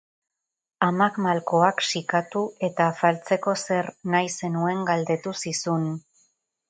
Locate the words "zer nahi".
3.67-4.35